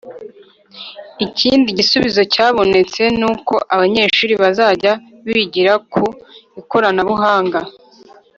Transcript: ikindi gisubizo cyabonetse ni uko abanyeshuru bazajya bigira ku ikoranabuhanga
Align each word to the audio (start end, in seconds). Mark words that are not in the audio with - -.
ikindi 1.25 1.67
gisubizo 1.77 2.21
cyabonetse 2.33 3.01
ni 3.19 3.25
uko 3.33 3.53
abanyeshuru 3.73 4.31
bazajya 4.43 4.93
bigira 5.27 5.73
ku 5.93 6.03
ikoranabuhanga 6.59 7.59